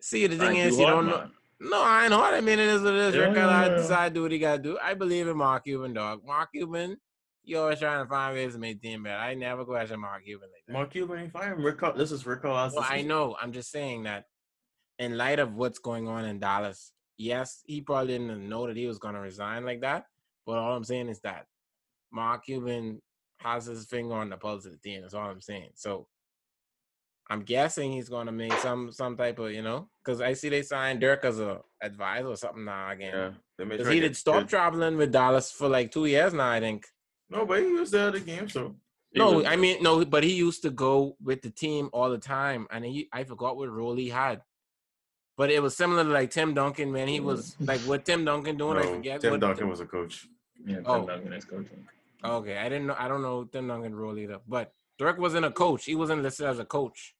[0.00, 1.18] see the thing Ain't is too you don't know.
[1.18, 1.30] man.
[1.60, 2.34] No, I ain't hard.
[2.34, 3.14] I mean, it is what it is.
[3.14, 3.76] Yeah, Rick yeah, Carlisle yeah.
[3.76, 4.78] decide to do what he got to do.
[4.82, 6.22] I believe in Mark Cuban, dog.
[6.26, 6.96] Mark Cuban,
[7.44, 9.14] you always trying to find ways to make team better.
[9.16, 10.72] I never question Mark Cuban like that.
[10.72, 11.60] Mark Cuban ain't fired.
[11.60, 13.36] Rick, this is Rick Carlisle's Well, I know.
[13.40, 14.24] I'm just saying that
[15.00, 18.86] in light of what's going on in Dallas, yes, he probably didn't know that he
[18.86, 20.04] was going to resign like that.
[20.46, 21.46] But all I'm saying is that
[22.12, 23.00] Mark Cuban
[23.38, 25.00] has his finger on the pulse of the team.
[25.00, 25.70] That's all I'm saying.
[25.74, 26.06] So
[27.30, 30.50] I'm guessing he's going to make some some type of you know because I see
[30.50, 33.14] they signed Dirk as a advisor or something now again.
[33.14, 33.30] Yeah,
[33.64, 36.84] Because try he did stop traveling with Dallas for like two years now, I think.
[37.30, 38.74] No, but he was there at the game, so
[39.14, 42.66] No, I mean no, but he used to go with the team all the time,
[42.70, 44.42] and he I forgot what role he had.
[45.40, 47.08] But it was similar to like Tim Duncan man.
[47.08, 48.76] he was like what Tim Duncan doing.
[48.76, 49.20] I No, forget.
[49.22, 50.28] Tim what Duncan was a coach.
[50.66, 51.06] yeah, Tim oh.
[51.06, 51.86] Duncan is coaching.
[52.22, 52.96] Okay, I didn't know.
[52.98, 54.40] I don't know Tim Duncan role either.
[54.46, 55.86] But Dirk wasn't a coach.
[55.86, 57.14] He wasn't listed as a coach,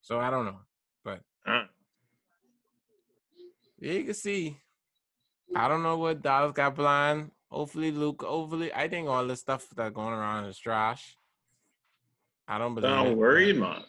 [0.00, 0.60] so I don't know.
[1.04, 1.64] Uh,
[3.78, 4.56] Yeah, you can see.
[5.54, 7.32] I don't know what Dallas got blind.
[7.50, 8.22] Hopefully, Luke.
[8.26, 11.18] Hopefully, I think all this stuff that's going around is trash.
[12.48, 12.90] I don't believe.
[12.90, 13.82] don't worry, man.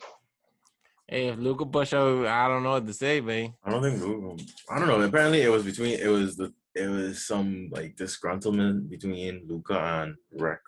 [1.14, 3.54] Hey, if Luka push out, I don't know what to say, man.
[3.64, 4.44] I don't think Luka.
[4.68, 5.00] I don't know.
[5.00, 6.00] Apparently, it was between.
[6.00, 6.52] It was the.
[6.74, 10.60] It was some like disgruntlement between Luka and Rec.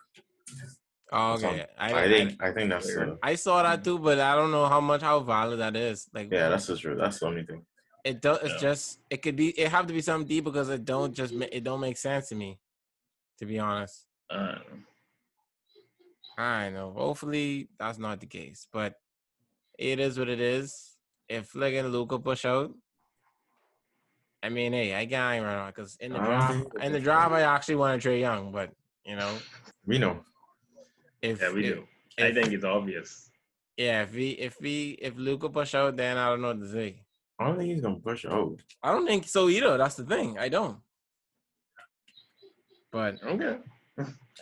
[1.12, 2.44] Oh, okay, I, I I, think.
[2.44, 2.96] I think that's.
[2.96, 6.08] Uh, I saw that too, but I don't know how much how valid that is.
[6.14, 7.00] Like, yeah, that's the truth.
[7.00, 7.66] That's the only thing.
[8.04, 8.22] it.
[8.22, 8.40] don't.
[8.44, 8.60] it's Yeah.
[8.70, 9.50] just it could be.
[9.50, 12.36] It have to be something deep because it don't just it don't make sense to
[12.36, 12.60] me,
[13.40, 14.06] to be honest.
[14.30, 14.58] Uh,
[16.38, 16.94] I know.
[16.96, 18.94] Hopefully that's not the case, but
[19.78, 20.92] it is what it is.
[21.28, 22.72] If Flick and Luka push out,
[24.44, 26.24] I mean, hey, I can't run on because in the ah.
[26.24, 28.70] I draft, in the draft, I actually want to Trae Young, but
[29.06, 29.36] you know,
[29.86, 30.20] We know.
[31.22, 31.88] if yeah, we if, do.
[32.24, 33.30] I think it's obvious.
[33.78, 36.72] yeah, if he if he if Luka push out, then I don't know what to
[36.72, 37.02] say.
[37.40, 38.60] I don't think he's gonna push out.
[38.84, 39.78] I don't think so either.
[39.78, 40.38] That's the thing.
[40.40, 40.78] I don't.
[42.92, 43.58] But Okay.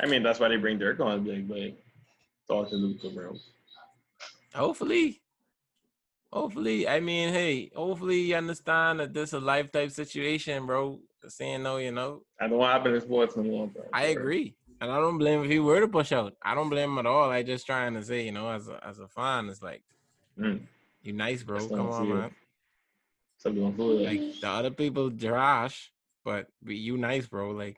[0.02, 1.26] I mean, that's why they bring Dirk on.
[1.26, 1.78] Like, like
[2.48, 3.36] talk to Luka, bro.
[4.54, 5.22] hopefully,
[6.34, 11.00] hopefully, I mean, hey, hopefully you understand that this is a life type situation, bro.
[11.28, 12.24] Saying no, you know.
[12.42, 13.84] I don't happen in sports no more, bro.
[13.94, 14.56] I agree.
[14.82, 16.34] And I don't blame if he were to push out.
[16.42, 17.30] I don't blame him at all.
[17.30, 19.84] I just trying to say, you know, as a as a fan, it's like
[20.38, 20.62] Mm.
[21.04, 21.60] you nice, bro.
[21.60, 22.32] That's Come on, man.
[23.38, 24.02] Something going forward.
[24.02, 25.94] Like the other people trash,
[26.26, 27.52] but we- you nice, bro.
[27.52, 27.78] Like,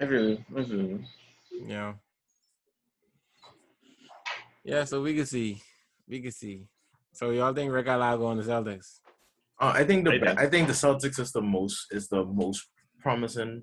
[0.00, 0.44] I feel you.
[0.56, 1.04] I feel you.
[1.50, 1.94] you know.
[4.64, 5.60] Yeah, so we can see.
[6.08, 6.68] We can see.
[7.22, 8.98] So y'all think Rick Carlisle going the Celtics?
[9.60, 12.24] Uh, I think the I think- I think the Celtics is the most is the
[12.24, 12.66] most
[12.98, 13.62] promising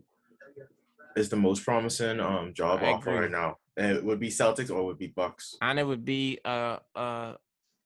[1.18, 3.22] is the most promising um job I offer agree.
[3.24, 3.58] right now.
[3.76, 5.58] It would be Celtics or it would be Bucks.
[5.62, 7.34] And it would be uh uh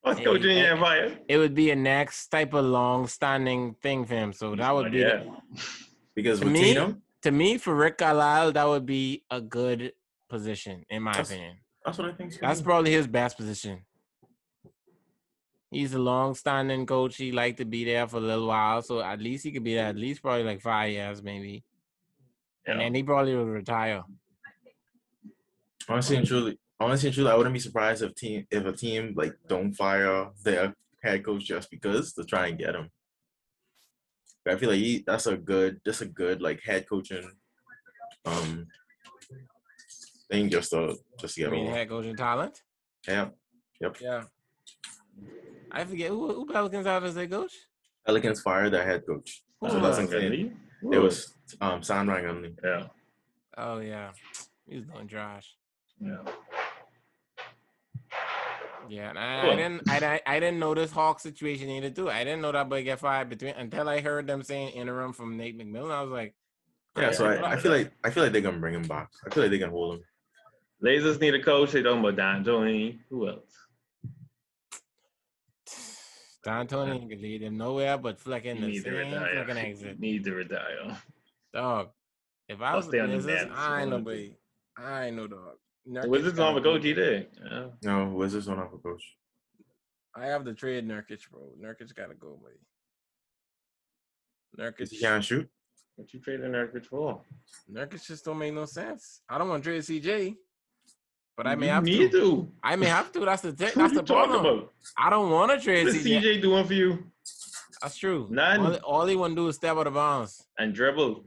[0.06, 1.18] Let's Hey, go, Junior hey, Empire.
[1.28, 4.32] it would be a next type of long standing thing for him.
[4.32, 5.24] So that would be yeah.
[6.14, 9.94] Because To with me, Tatum, to me for Rick Carlisle, that would be a good
[10.30, 11.58] position, in my That's- opinion.
[11.84, 12.38] that's what I think.
[12.40, 13.86] That's probably his best position.
[15.74, 17.18] He's a long-standing coach.
[17.18, 19.74] He liked to be there for a little while, so at least he could be
[19.76, 21.64] there at least probably like five years, maybe.
[22.66, 22.86] And Yeah.
[22.86, 24.04] then he probably will retire.
[25.90, 29.14] honestly and truly, honestly and truly, I wouldn't be surprised if team if a team
[29.18, 32.90] like don't fire their head coach just because to try and get him.
[34.46, 37.30] But I feel like he, that's a good that's a good like head coaching
[38.26, 38.68] um
[40.32, 41.76] thing just to just to get mean, over.
[41.76, 42.62] head coaching talent.
[43.08, 43.30] Yeah.
[43.82, 43.98] Yep.
[44.00, 44.24] Yeah.
[45.74, 47.54] I forget who, who Pelicans have as their coach.
[48.06, 49.44] Pelicans fired their head coach.
[49.60, 50.04] Who So was that's that?
[50.16, 50.56] what I'm saying.
[50.84, 50.98] Really?
[50.98, 52.56] It was um Sam Ranganli.
[52.64, 52.88] Yeah.
[53.58, 54.12] Oh yeah,
[54.68, 55.56] he's doing trash.
[56.00, 56.18] Yeah.
[58.90, 62.10] Yeah, and I, I didn't, I, I, I didn't know this Hawk situation either too.
[62.10, 65.38] I didn't know that boy get fired between until I heard them saying interim from
[65.38, 65.92] Nate McMillan.
[65.92, 66.36] I was like,
[66.98, 69.10] Yeah, so I, I feel like I feel like they're gonna bring him back.
[69.26, 70.04] I feel like they can hold him.
[70.82, 71.72] Blazers need a coach.
[71.72, 73.00] They talking about Don Johnny.
[73.10, 73.56] Who else?
[76.44, 79.46] Don Tony ain't gonna lead him nowhere but fucking the same retire.
[79.46, 80.00] flicking exit.
[80.00, 80.98] Need to retire.
[81.54, 81.90] Dog.
[82.50, 84.38] If I I'll was stay the Wizards, I ain't no honestly.
[84.78, 85.58] I ain't no dog.
[85.86, 86.74] The Wizards gotta don't have a go.
[86.76, 87.26] coach either.
[87.44, 87.66] Yeah.
[87.84, 89.04] No, Wizards don't have a coach.
[90.16, 91.42] I have the trade Nurkic, bro.
[91.62, 92.50] Nurkic gotta go, boy.
[94.60, 95.50] Nurkic, He can't shoot.
[95.96, 97.22] What you trading Nurkic for?
[97.72, 99.22] Nurkic just don't make no sense.
[99.30, 100.36] I don't want to trade CJ,
[101.36, 102.20] but I may you have need to.
[102.20, 102.52] to.
[102.64, 103.20] I may have to.
[103.22, 103.72] That's the thing.
[103.76, 104.70] That's the problem.
[104.98, 106.42] I don't want to trade What CJ.
[106.42, 107.04] Doing for you?
[107.82, 108.28] That's true.
[108.30, 108.60] None.
[108.60, 110.46] All, all he want to do is step out of bounds.
[110.58, 111.26] And dribble.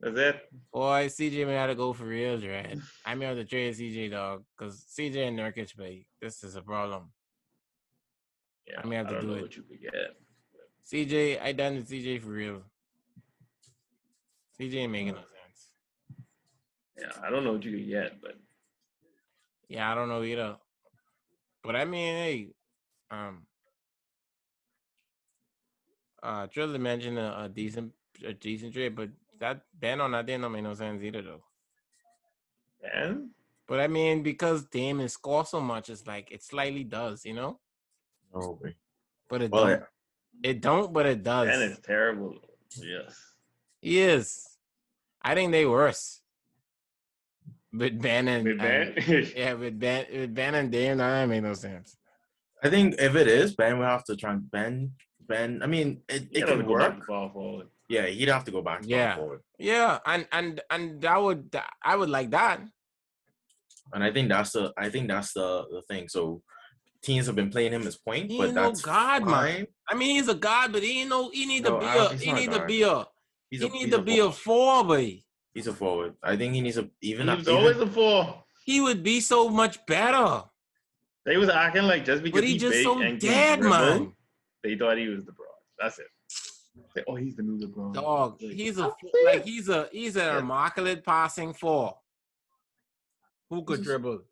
[0.00, 0.36] That's it.
[0.72, 2.80] Boy, CJ may have to go for real, Dread.
[3.06, 6.62] I may have to trade CJ, dog, because CJ and Nurkic, babe, this is a
[6.62, 7.12] problem.
[8.66, 9.42] Yeah, I may have to don't do know it.
[9.42, 9.92] what you could get.
[10.90, 12.62] CJ, I done the CJ for real.
[14.60, 15.68] CJ ain't making no sense.
[16.98, 18.36] Yeah, I don't know what you could get, but
[19.68, 20.56] Yeah, I don't know either.
[21.62, 22.48] But I mean, hey,
[23.10, 23.46] um,
[26.22, 27.92] uh, Triller mentioned a, a decent,
[28.24, 31.42] a decent trade, but that ban on that didn't make no sense either, though.
[32.82, 33.30] man,
[33.66, 37.58] But I mean, because Damon score so much, it's like it slightly does, you know.
[38.34, 38.58] No.
[39.28, 39.82] But it Well, don't.
[40.42, 41.48] It don't, but it does.
[41.48, 42.36] And it's terrible.
[42.76, 43.14] Yes.
[43.80, 44.48] He is.
[45.20, 46.21] I think they worse.
[47.72, 49.26] With Ben and, With and- Ben?
[49.36, 51.96] yeah, with Ben, with Ben and Dame, that doesn't make no sense.
[52.62, 54.92] I think if it is, Ben will have to try and Ben.
[55.26, 57.04] Ben, I mean, it, You it can work.
[57.06, 57.68] fall forward.
[57.88, 58.82] Yeah, he'd have to go back.
[58.82, 59.16] to power Yeah.
[59.16, 59.40] forward.
[59.58, 62.60] Yeah, and and and that would I would like that.
[63.92, 66.08] and I think that's the I think that's the the thing.
[66.08, 66.42] So
[67.02, 69.66] teams have been playing him as point, He but ain't no that's god, man.
[69.88, 71.30] I mean, he's a god, but he ain't no.
[71.30, 72.14] He need to be Al, a.
[72.14, 73.04] He not a need to be a.
[73.50, 74.34] He's He a, need to a be a forward.
[74.36, 75.22] four, boy.
[75.54, 76.14] He's a forward.
[76.22, 77.26] I think he needs a even.
[77.28, 78.44] He a- was even- always a four.
[78.64, 80.44] He would be so much better.
[81.24, 83.76] They was acting like just because But he he just big so and dead, dribble,
[83.76, 84.16] man.
[84.62, 85.58] They thought he was the LeBron.
[85.78, 86.06] That's it.
[86.96, 87.92] Say, oh, he's the new LeBron.
[87.94, 88.90] Dog, he's a
[89.24, 90.38] like he's a he's an Yeah.
[90.38, 91.98] immaculate passing four.
[93.50, 94.22] Who could This is- dribble?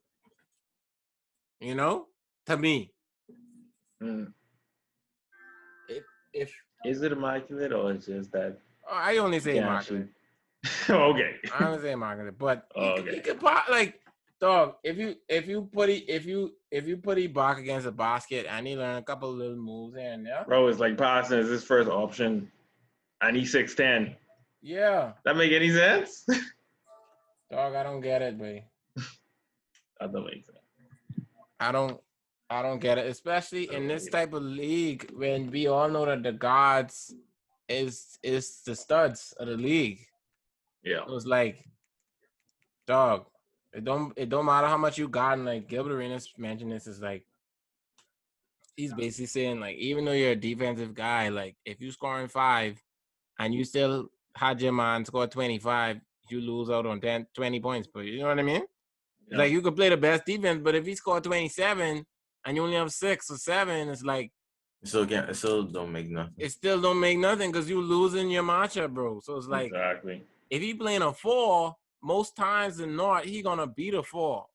[1.60, 2.08] You know,
[2.46, 2.92] to me,
[4.02, 4.32] Mm.
[5.88, 6.54] if if
[6.86, 8.58] Is it immaculate or is just that?
[8.90, 10.08] I only say Yeah, immaculate.
[10.90, 11.36] okay.
[11.54, 14.00] I don't say immaculate, but he, Oh, could- he could pop like
[14.40, 14.74] dog.
[14.84, 17.92] If you if you put it if you if you put it back against a
[17.92, 21.38] basket and he learn a couple little moves here and there, Bro, it's like passing
[21.38, 22.50] is his first option,
[23.22, 24.16] and he's six ten.
[24.62, 26.24] yeah, That make any sense?
[27.50, 27.74] dog.
[27.74, 28.64] I don't get it, boy.
[29.98, 30.58] that don't make sense.
[31.58, 32.00] I don't
[32.50, 36.22] I don't get it, especially in this type of league when we all know that
[36.22, 37.14] the gods
[37.68, 40.00] is is the studs of the league.
[40.82, 41.02] Yeah.
[41.02, 41.64] It was like,
[42.86, 43.26] dog,
[43.72, 45.34] it don't it don't matter how much you got.
[45.34, 47.24] And like Gilbert Arenas mentioned this is like,
[48.76, 52.80] he's basically saying like, even though you're a defensive guy, like if you scoring five,
[53.38, 57.60] and you still had your man score twenty five, you lose out on 10, 20
[57.60, 57.88] points.
[57.92, 58.62] But you know what I mean?
[59.30, 59.38] Yeah.
[59.38, 62.04] Like you could play the best defense, but if he scored twenty seven
[62.44, 64.32] and you only have six or seven, it's like
[64.82, 65.30] It still can't.
[65.30, 66.34] It still don't make nothing.
[66.38, 69.20] it still don't make nothing because you losing your matchup, bro.
[69.20, 70.24] So it's like exactly.
[70.50, 74.46] If he playing a four, most times in North, he gonna beat a four.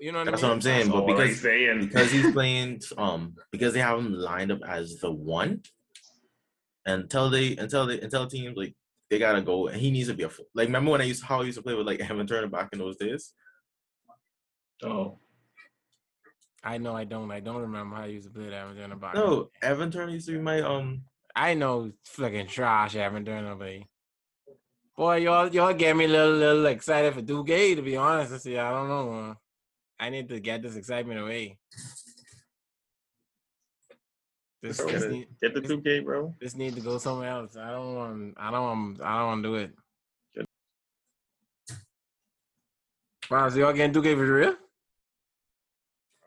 [0.00, 0.56] You know what That's I what mean?
[0.56, 0.78] I'm saying.
[0.78, 1.80] That's But all I because saying.
[1.88, 5.62] because he's playing um because they have him lined up as the one
[6.86, 8.74] until they until they until teams like
[9.10, 10.46] they gotta go and he needs to be a full.
[10.54, 12.68] Like remember when I used how I used to play with like Evan Turner back
[12.72, 13.34] in those days?
[14.84, 15.18] oh,
[16.62, 17.30] I know I don't.
[17.32, 19.16] I don't remember how I used to play that in the box.
[19.16, 21.02] No, Evan Turner used to be my um
[21.34, 23.84] I know fucking trash haven't done nobody.
[24.98, 28.32] Boy, y'all y'all get me a little little excited for Duke to be honest.
[28.32, 29.36] I see, I don't know.
[30.00, 31.56] I need to get this excitement away.
[34.60, 36.34] This, this, get, need, get the two K, bro.
[36.40, 37.56] this need to go somewhere else.
[37.56, 38.34] I don't want.
[38.40, 39.00] I don't want.
[39.00, 39.70] I don't want to do it.
[43.30, 44.56] Wow, so y'all getting Duke for real?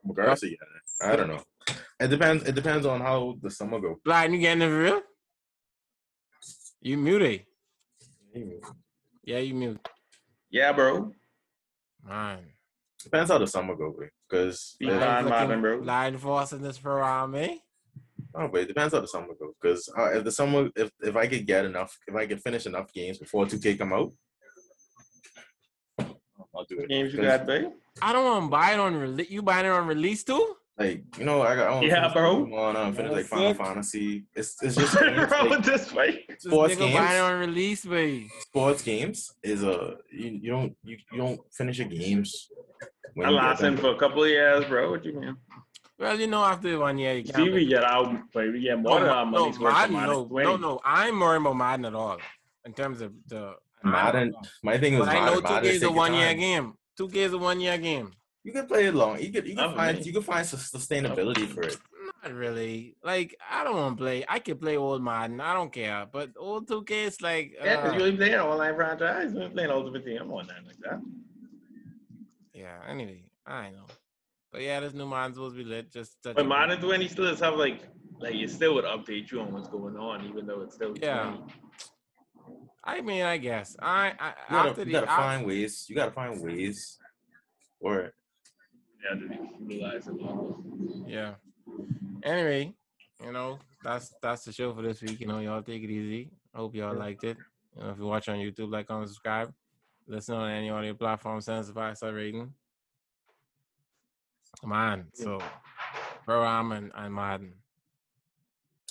[0.05, 0.55] Regardless, yeah,
[1.01, 1.43] I don't know.
[1.99, 2.45] It depends.
[2.45, 3.99] It depends on how the summer go.
[4.05, 5.01] Blind, you getting it for real?
[6.79, 7.47] You muted.
[9.23, 9.87] Yeah, you mute.
[10.49, 11.11] Yeah, bro.
[12.07, 12.39] Man.
[13.03, 13.95] Depends how the summer go,
[14.29, 15.81] because Be Blind fine, looking- Marvin, bro.
[15.81, 17.55] Blind forcing this program, eh?
[18.35, 19.53] oh, but it depends how the summer goes.
[19.61, 22.65] Because uh, if the summer, if if I could get enough, if I could finish
[22.65, 24.11] enough games before two K come out,
[25.99, 26.89] I'll do it.
[26.89, 27.71] Games you got, babe?
[28.01, 29.29] I don't want to buy it on release.
[29.31, 30.55] You buying it on release too?
[30.81, 32.45] Like you know, I got I Yeah, finish bro.
[32.45, 33.53] Pokemon, I wanna finish like Final.
[33.53, 34.25] Fantasy.
[34.35, 36.25] It's it's just games, bro, like, this way.
[36.39, 36.95] Sports nigga games?
[36.95, 38.27] buying it on release, babe.
[38.39, 42.49] sports games is a you, you don't you, you don't finish your games.
[42.81, 43.83] I you get lost him them.
[43.83, 44.89] for a couple of years, bro.
[44.91, 45.37] What you mean?
[45.99, 47.45] Well, you know, after one year, you can't.
[47.45, 49.73] See, we get out, but we get more oh, than our no, money's worth.
[49.73, 50.81] Madden, no, minus no, no.
[50.83, 52.17] I'm worried about Madden at all
[52.65, 54.33] in terms of the Madden.
[54.63, 56.73] My thing was But I know two Madden K is a one year game.
[56.97, 58.13] Two K is a one year game.
[58.43, 59.19] You can play it long.
[59.21, 60.03] You can you can for find me.
[60.03, 61.77] you can find sus- sustainability for it.
[62.23, 62.95] Not really.
[63.03, 64.25] Like I don't want to play.
[64.27, 65.39] I can play old Madden.
[65.39, 66.07] I don't care.
[66.11, 67.53] But old two K is like.
[67.63, 69.33] Yeah, because uh, you ain't playing online franchise.
[69.33, 70.17] You ain't playing Ultimate Team.
[70.21, 71.01] I'm on that like that.
[72.53, 72.77] yeah.
[72.87, 73.85] Anyway, I know.
[74.51, 75.91] But yeah, this new Madden's supposed to be lit.
[75.91, 76.49] Just touch But it.
[76.49, 77.81] Madden 20 still does have like,
[78.19, 81.35] like it still would update you on what's going on, even though it's still Yeah.
[81.37, 81.53] 20.
[82.83, 83.77] I mean, I guess.
[83.79, 85.85] I, I You gotta, after you the gotta af- find ways.
[85.87, 86.97] You gotta find ways.
[87.79, 88.11] Or
[89.03, 90.55] Yeah, to utilize it longer.
[91.07, 91.33] Yeah.
[92.23, 92.73] Anyway,
[93.23, 95.19] you know, that's that's the show for this week.
[95.19, 96.31] You know, y'all take it easy.
[96.53, 97.37] I hope y'all liked it.
[97.75, 99.53] You know, if you watch on YouTube, like, comment, subscribe.
[100.07, 102.53] Listen on any audio platform, send us a five star rating.
[104.59, 105.05] Come on.
[105.13, 105.39] So,
[106.25, 107.53] bro, I'm and, and Madden.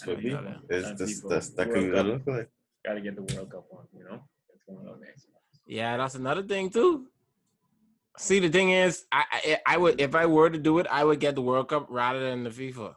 [0.03, 0.31] could be.
[0.31, 0.41] Yeah,
[0.71, 0.77] yeah.
[0.77, 2.49] Is this people that's that could look like.
[2.85, 4.23] Got to get the World Cup on, you know?
[4.55, 5.45] It's going on next month.
[5.67, 7.09] Yeah, that's another thing too.
[8.21, 11.05] See, the thing is, I, I I would if I were to do it, I
[11.05, 12.95] would get the World Cup rather than the FIFA.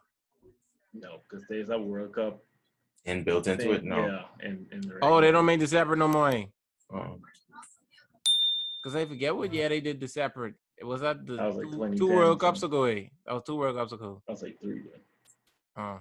[0.93, 2.43] No, because there's a World Cup.
[3.05, 4.05] And built into thing, it, no.
[4.05, 6.29] Yeah, in, in the Oh, they don't make the separate no more.
[6.29, 6.45] eh?
[6.93, 7.21] Um,
[8.83, 10.55] Cause I forget what year they did the separate.
[10.77, 12.77] It was that the That was like two, two World Cups something.
[12.79, 12.83] ago.
[12.85, 13.03] eh?
[13.25, 14.21] That was two World Cups ago.
[14.27, 14.81] I was like three.
[15.77, 15.83] Yeah.
[15.83, 15.99] Uh,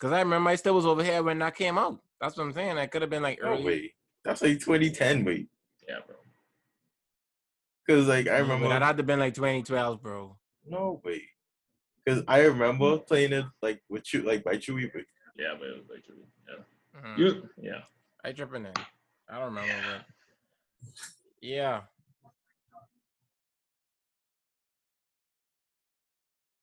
[0.00, 2.00] Cause I remember I still was over here when that came out.
[2.22, 2.78] That's what I'm saying.
[2.78, 3.64] I could have been like Oh early.
[3.64, 3.92] wait,
[4.24, 5.24] that's like 2010.
[5.26, 5.48] Wait,
[5.86, 6.16] Yeah, bro.
[7.86, 8.68] Because like I remember.
[8.68, 10.36] that had to been like 2012, bro.
[10.66, 11.22] No way.
[12.04, 14.90] Because I remember playing it like with Chew, like by Chewy.
[14.92, 15.02] But
[15.36, 16.16] Yeah, but it was like three.
[16.48, 17.00] Yeah.
[17.00, 17.18] Mhm.
[17.18, 17.80] You, yeah.
[18.24, 18.72] I tripping then.
[19.28, 20.92] I don't remember, but
[21.40, 21.82] yeah.